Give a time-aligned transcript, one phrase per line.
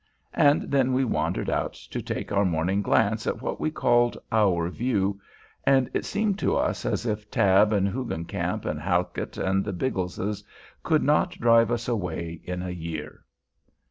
[0.33, 4.67] And then we wandered out to take our morning glance at what we called "our
[4.67, 5.21] view";
[5.63, 10.43] and it seemed to us as if Tabb and Hoogencamp and Halkit and the Biggleses
[10.81, 13.25] could not drive us away in a year.